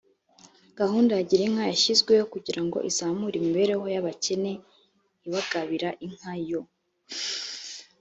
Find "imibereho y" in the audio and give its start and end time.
3.37-3.97